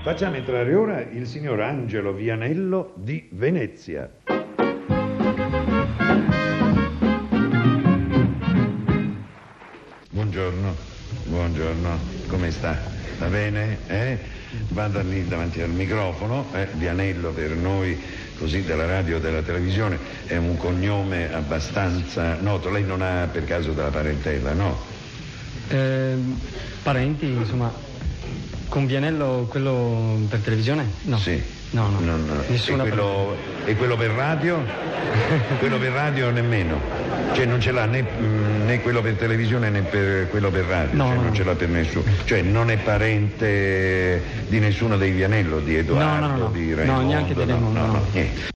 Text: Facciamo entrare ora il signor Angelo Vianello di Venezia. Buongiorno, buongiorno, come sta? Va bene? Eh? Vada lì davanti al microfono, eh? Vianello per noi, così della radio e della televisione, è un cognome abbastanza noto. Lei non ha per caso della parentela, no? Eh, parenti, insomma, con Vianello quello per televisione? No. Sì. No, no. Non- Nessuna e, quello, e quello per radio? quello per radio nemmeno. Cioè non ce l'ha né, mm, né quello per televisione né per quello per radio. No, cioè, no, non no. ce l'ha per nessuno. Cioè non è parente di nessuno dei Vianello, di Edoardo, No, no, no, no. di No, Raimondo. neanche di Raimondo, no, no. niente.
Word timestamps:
Facciamo 0.00 0.36
entrare 0.36 0.74
ora 0.74 1.00
il 1.00 1.26
signor 1.26 1.60
Angelo 1.60 2.12
Vianello 2.12 2.92
di 2.94 3.28
Venezia. 3.32 4.08
Buongiorno, 10.08 10.74
buongiorno, 11.24 11.98
come 12.28 12.50
sta? 12.52 12.78
Va 13.18 13.26
bene? 13.26 13.78
Eh? 13.88 14.18
Vada 14.68 15.02
lì 15.02 15.26
davanti 15.26 15.60
al 15.60 15.70
microfono, 15.70 16.46
eh? 16.54 16.68
Vianello 16.74 17.32
per 17.32 17.50
noi, 17.50 18.00
così 18.38 18.62
della 18.62 18.86
radio 18.86 19.16
e 19.16 19.20
della 19.20 19.42
televisione, 19.42 19.98
è 20.26 20.36
un 20.36 20.56
cognome 20.56 21.34
abbastanza 21.34 22.40
noto. 22.40 22.70
Lei 22.70 22.84
non 22.84 23.02
ha 23.02 23.28
per 23.30 23.44
caso 23.44 23.72
della 23.72 23.90
parentela, 23.90 24.52
no? 24.52 24.78
Eh, 25.68 26.16
parenti, 26.82 27.26
insomma, 27.26 27.86
con 28.68 28.86
Vianello 28.86 29.46
quello 29.48 30.18
per 30.28 30.40
televisione? 30.40 30.86
No. 31.02 31.18
Sì. 31.18 31.42
No, 31.70 31.88
no. 31.88 32.00
Non- 32.00 32.44
Nessuna 32.48 32.84
e, 32.84 32.88
quello, 32.88 33.36
e 33.66 33.76
quello 33.76 33.96
per 33.96 34.10
radio? 34.10 34.62
quello 35.58 35.78
per 35.78 35.92
radio 35.92 36.30
nemmeno. 36.30 36.80
Cioè 37.34 37.44
non 37.44 37.60
ce 37.60 37.72
l'ha 37.72 37.84
né, 37.84 38.02
mm, 38.02 38.64
né 38.66 38.80
quello 38.80 39.02
per 39.02 39.14
televisione 39.14 39.68
né 39.68 39.82
per 39.82 40.28
quello 40.30 40.50
per 40.50 40.64
radio. 40.64 40.96
No, 40.96 41.04
cioè, 41.04 41.14
no, 41.14 41.20
non 41.20 41.30
no. 41.30 41.34
ce 41.34 41.44
l'ha 41.44 41.54
per 41.54 41.68
nessuno. 41.68 42.04
Cioè 42.24 42.40
non 42.40 42.70
è 42.70 42.78
parente 42.78 44.22
di 44.48 44.58
nessuno 44.60 44.96
dei 44.96 45.10
Vianello, 45.10 45.60
di 45.60 45.76
Edoardo, 45.76 46.26
No, 46.26 46.26
no, 46.26 46.36
no, 46.36 46.42
no. 46.44 46.50
di 46.50 46.70
No, 46.70 46.76
Raimondo. 46.76 47.06
neanche 47.06 47.34
di 47.34 47.44
Raimondo, 47.44 47.78
no, 47.80 47.86
no. 47.86 48.04
niente. 48.12 48.40